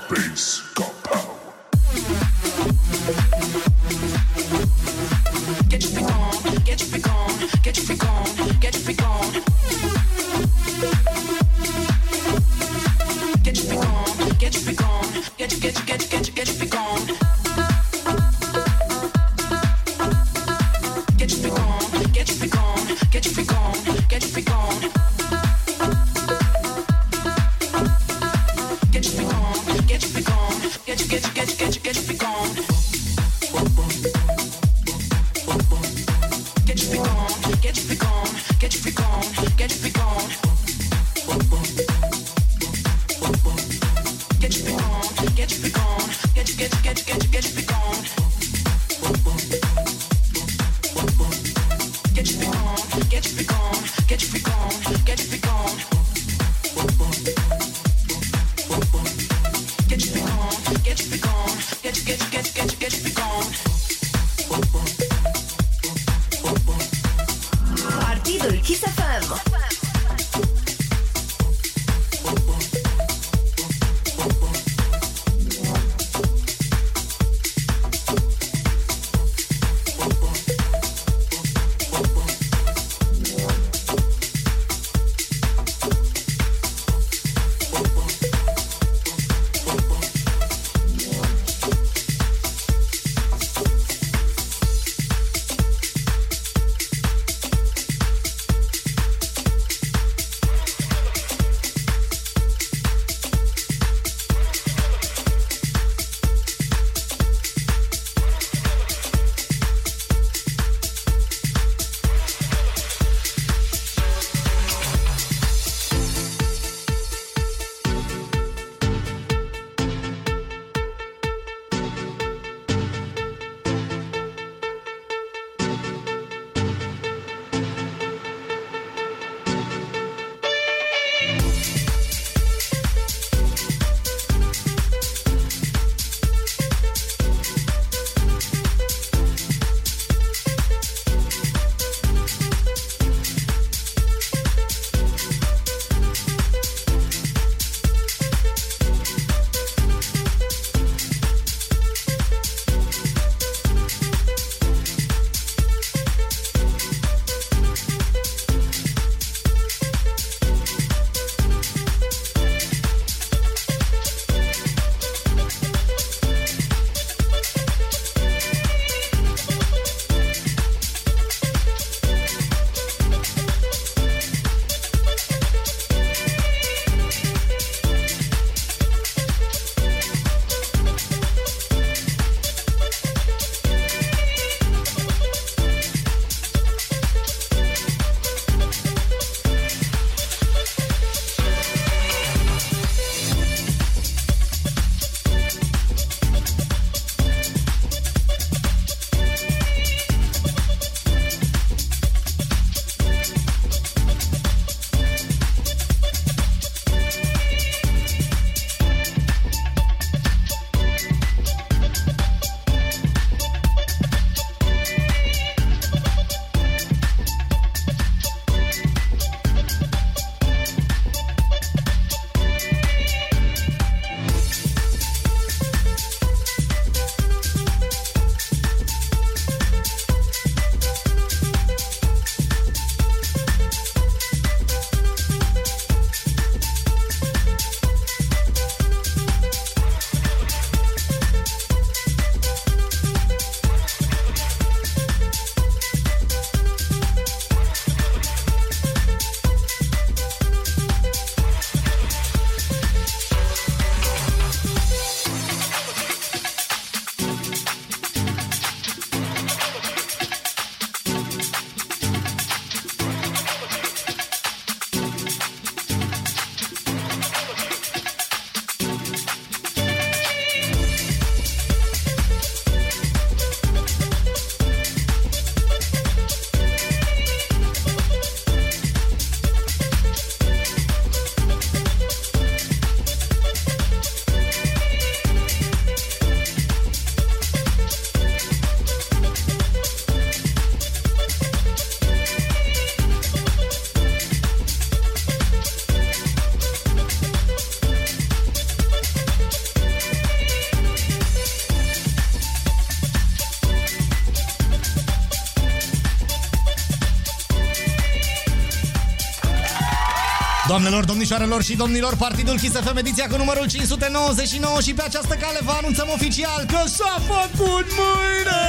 Doamnelor, 310.79 311.05
domnișoarelor 311.05 311.63
și 311.63 311.75
domnilor, 311.77 312.17
Partidul 312.17 312.59
Kiss 312.59 312.75
FM 312.75 312.97
ediția 312.97 313.27
cu 313.31 313.37
numărul 313.37 313.69
599 313.69 314.81
și 314.81 314.95
pe 314.95 315.03
această 315.03 315.35
cale 315.35 315.59
vă 315.63 315.73
anunțăm 315.81 316.09
oficial 316.15 316.65
că 316.67 316.79
s-a 316.89 317.23
făcut 317.27 317.87
mâine! 317.99 318.63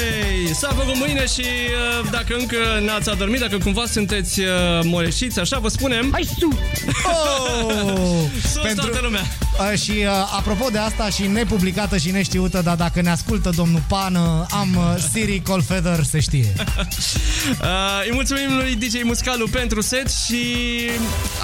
Ei, 0.00 0.54
S-a 0.54 0.68
făcut 0.68 0.96
mâine 0.96 1.26
și 1.26 1.40
uh, 1.40 2.10
dacă 2.10 2.36
încă 2.38 2.56
n-ați 2.84 3.10
adormit, 3.10 3.40
dacă 3.40 3.58
cumva 3.58 3.86
sunteți 3.86 4.40
uh, 4.40 4.46
moleșiți, 4.82 5.38
așa 5.40 5.58
vă 5.58 5.68
spunem... 5.68 6.08
Hai 6.12 6.28
su! 6.38 6.58
Oh! 7.04 7.72
Sus 8.52 8.74
toată 8.74 9.00
lumea! 9.02 9.22
Uh, 9.58 9.78
și 9.78 9.90
uh, 9.90 10.06
apropo 10.36 10.68
de 10.68 10.78
asta 10.78 11.08
și 11.08 11.26
nepublicată 11.26 11.96
și 11.96 12.10
neștiută, 12.10 12.60
dar 12.64 12.76
dacă 12.76 13.00
ne 13.00 13.10
ascultă 13.10 13.50
domnul 13.56 13.82
Pană, 13.88 14.46
am 14.50 14.76
uh, 14.76 15.04
Siri 15.12 15.42
Colfeder, 15.42 16.02
se 16.02 16.20
știe. 16.20 16.52
Uh, 17.50 18.04
îi 18.04 18.10
mulțumim 18.12 18.56
lui 18.56 18.74
DJ 18.74 19.02
Muscalu 19.02 19.46
pentru 19.46 19.80
set 19.80 20.10
și 20.10 20.44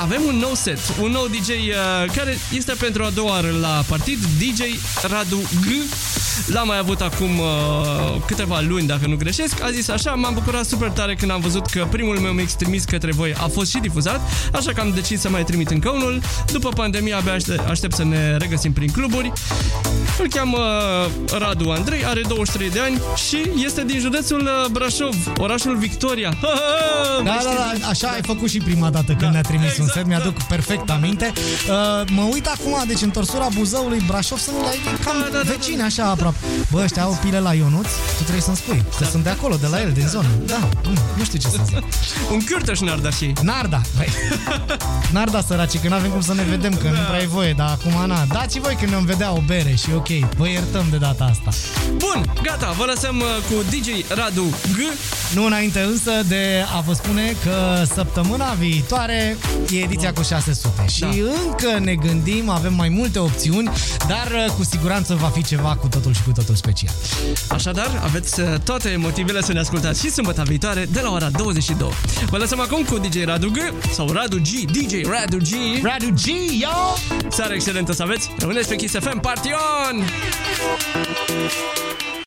avem 0.00 0.22
un 0.26 0.36
nou 0.36 0.54
set, 0.54 0.78
un 1.00 1.10
nou 1.10 1.26
DJ 1.26 1.48
uh, 1.48 2.12
care 2.16 2.38
este 2.52 2.72
pentru 2.72 3.04
a 3.04 3.10
doua 3.10 3.30
oară 3.30 3.50
la 3.60 3.82
partid, 3.88 4.18
DJ 4.38 4.60
Radu 5.02 5.36
G. 5.36 5.66
L-am 6.46 6.66
mai 6.66 6.78
avut 6.78 7.00
acum 7.00 7.38
uh, 7.38 8.22
câteva 8.26 8.60
luni, 8.60 8.86
dacă 8.86 9.06
nu 9.06 9.16
greșesc. 9.16 9.62
A 9.62 9.70
zis 9.70 9.88
așa, 9.88 10.12
m-am 10.12 10.34
bucurat 10.34 10.64
super 10.64 10.88
tare 10.88 11.14
când 11.14 11.30
am 11.30 11.40
văzut 11.40 11.66
că 11.66 11.86
primul 11.90 12.18
meu 12.18 12.32
mix 12.32 12.52
trimis 12.52 12.84
către 12.84 13.12
voi 13.12 13.34
a 13.34 13.46
fost 13.46 13.70
și 13.70 13.78
difuzat, 13.78 14.20
așa 14.52 14.72
că 14.72 14.80
am 14.80 14.92
decis 14.94 15.20
să 15.20 15.28
mai 15.28 15.44
trimit 15.44 15.70
încă 15.70 15.88
unul. 15.90 16.20
După 16.52 16.68
pandemie 16.68 17.12
abia 17.12 17.32
aștept, 17.32 17.68
aștept 17.68 17.94
să 17.94 18.04
ne 18.04 18.36
regăsim 18.36 18.72
prin 18.72 18.90
cluburi. 18.90 19.32
Îl 20.22 20.28
cheamă 20.28 20.58
uh, 20.58 21.38
Radu 21.38 21.70
Andrei, 21.70 22.04
are 22.04 22.20
23 22.28 22.70
de 22.70 22.80
ani 22.80 23.00
și 23.28 23.50
este 23.64 23.84
din 23.84 23.98
județul 24.00 24.40
uh, 24.40 24.70
Brașov, 24.70 25.14
orașul 25.38 25.76
Victoria. 25.76 26.34
Ha, 26.42 26.48
ha, 26.48 27.22
Da, 27.22 27.30
mai 27.30 27.38
da, 27.44 27.50
știți? 27.50 27.80
da, 27.80 27.88
așa 27.88 28.08
ai 28.08 28.20
făcut 28.22 28.48
și 28.48 28.58
prima 28.58 28.90
dată 28.90 29.12
când 29.12 29.32
ne-a 29.32 29.40
trimis 29.40 29.78
un 29.78 29.86
set, 29.86 30.06
mi-aduc 30.06 30.42
perfect 30.42 30.90
aminte. 30.90 31.32
Uh, 31.36 32.08
mă 32.10 32.22
uit 32.32 32.46
acum, 32.46 32.84
deci 32.86 33.00
întorsura 33.02 33.48
Buzăului 33.54 34.02
Brașov 34.06 34.38
sunt 34.38 34.56
la 34.56 34.92
cam 35.04 35.42
vecini 35.44 35.82
așa 35.82 36.04
aproape. 36.04 36.38
Bă, 36.70 36.80
ăștia 36.82 37.02
au 37.02 37.18
pile 37.24 37.38
la 37.38 37.52
Ionuț, 37.54 37.86
tu 38.16 38.22
trebuie 38.22 38.42
să-mi 38.42 38.56
spui 38.56 38.84
că 38.98 39.04
sunt 39.04 39.22
de 39.22 39.30
acolo, 39.30 39.56
de 39.56 39.66
la 39.66 39.80
el, 39.80 39.92
din 39.92 40.06
zonă. 40.06 40.28
Da, 40.46 40.68
nu, 40.82 40.90
nu 41.16 41.24
știu 41.24 41.38
ce 41.38 41.48
să 41.48 41.58
zic. 41.66 41.82
Un 42.30 42.44
cârtăș 42.44 42.80
Narda 42.80 43.10
și 43.10 43.32
Narda, 43.42 43.80
băi. 43.96 44.08
Narda 45.12 45.40
săraci, 45.40 45.78
că 45.78 45.88
n-avem 45.88 46.10
cum 46.10 46.20
să 46.20 46.34
ne 46.34 46.42
vedem, 46.42 46.74
că 46.74 46.88
nu 46.88 46.98
prea 47.08 47.22
e 47.22 47.26
voie, 47.26 47.52
dar 47.52 47.68
acum 47.68 48.06
na. 48.06 48.24
Dați 48.28 48.60
voi 48.60 48.74
când 48.74 48.90
ne-am 48.90 49.04
vedea 49.04 49.32
o 49.32 49.40
bere 49.46 49.74
și 49.74 49.88
ok, 49.94 50.08
vă 50.36 50.48
iertăm 50.48 50.86
de 50.90 50.96
data 50.96 51.24
asta. 51.24 51.50
Bun, 52.00 52.32
gata, 52.42 52.70
vă 52.76 52.84
lăsăm 52.84 53.16
uh, 53.20 53.26
cu 53.48 53.62
DJ 53.70 53.88
Radu 54.08 54.44
G. 54.44 54.78
Nu 55.34 55.44
înainte 55.44 55.80
însă 55.80 56.10
de 56.28 56.64
a 56.76 56.80
vă 56.80 56.92
spune 56.92 57.36
că 57.44 57.82
săptămâna 57.94 58.52
viitoare 58.52 59.36
e 59.70 59.78
ediția 59.78 60.12
cu 60.12 60.22
600 60.22 60.84
și 60.86 61.00
Da. 61.00 61.08
încă 61.46 61.78
ne 61.78 61.94
gândim, 61.94 62.48
avem 62.48 62.74
mai 62.74 62.88
multe 62.88 63.18
opțiuni, 63.18 63.70
dar 64.08 64.30
uh, 64.46 64.52
cu 64.56 64.64
siguranță 64.64 65.14
va 65.14 65.26
fi 65.28 65.44
ceva 65.44 65.76
cu 65.80 65.88
totul 65.88 66.14
și 66.14 66.22
cu 66.22 66.30
totul 66.32 66.54
special. 66.54 66.94
Așadar, 67.48 68.00
aveți 68.04 68.40
uh, 68.40 68.46
toate 68.64 68.96
motivele 68.98 69.40
să 69.42 69.52
ne 69.52 69.58
ascultați 69.58 70.00
și 70.00 70.10
sâmbătă 70.10 70.42
viitoare 70.46 70.86
de 70.92 71.00
la 71.00 71.10
ora 71.10 71.28
22. 71.30 71.90
Vă 72.30 72.36
lăsăm 72.36 72.60
acum 72.60 72.82
cu 72.84 72.98
DJ 72.98 73.24
Radu 73.24 73.50
G 73.50 73.58
sau 73.92 74.10
Radu 74.12 74.36
G, 74.36 74.70
DJ 74.70 74.94
Radu 75.08 75.36
G. 75.36 75.82
Radu 75.82 76.08
G, 76.14 76.26
yo! 76.60 76.94
Seara 77.30 77.54
excelentă 77.54 77.92
să 77.92 78.02
aveți! 78.02 78.30
Rămâneți 78.38 78.68
pe 78.68 78.76
Kiss 78.76 78.94
FM, 78.94 79.20
Party 79.20 79.50
on! 79.88 80.04